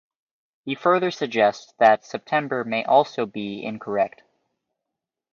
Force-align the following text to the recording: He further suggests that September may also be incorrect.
He 0.65 0.73
further 0.73 1.11
suggests 1.11 1.75
that 1.77 2.03
September 2.05 2.63
may 2.63 2.83
also 2.83 3.27
be 3.27 3.63
incorrect. 3.63 4.23